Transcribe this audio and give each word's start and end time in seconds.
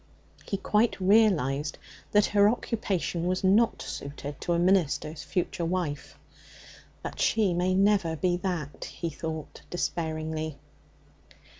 He 0.47 0.57
quite 0.57 0.99
realized 0.99 1.77
that 2.11 2.25
her 2.33 2.49
occupation 2.49 3.27
was 3.27 3.43
not 3.43 3.83
suited 3.83 4.41
to 4.41 4.53
a 4.53 4.57
minister's 4.57 5.21
future 5.21 5.63
wife. 5.63 6.17
'But 7.03 7.19
she 7.19 7.53
may 7.53 7.75
never 7.75 8.15
be 8.15 8.35
that,' 8.37 8.85
he 8.85 9.11
thought 9.11 9.61
despairingly. 9.69 10.57